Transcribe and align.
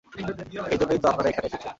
এই 0.71 0.77
জন্যই 0.79 0.99
তো 1.03 1.07
আপনারা 1.07 1.29
এখানে 1.29 1.47
এসেছেন। 1.47 1.69